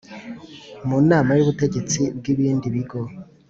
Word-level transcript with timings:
mu 0.87 0.97
Nama 1.09 1.31
y 1.37 1.41
Ubutegetsi 1.43 2.01
bw 2.17 2.25
ibindi 2.33 2.65
bigo 2.75 2.99